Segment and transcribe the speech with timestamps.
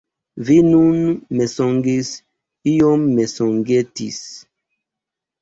[0.45, 0.95] Vi nun
[1.41, 2.09] mensogis,
[2.73, 4.19] iom mensogetis.